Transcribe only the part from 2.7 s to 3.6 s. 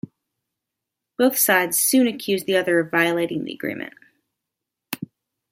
of violating the